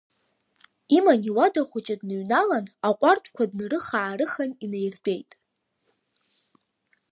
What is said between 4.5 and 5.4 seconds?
инаиртәеит.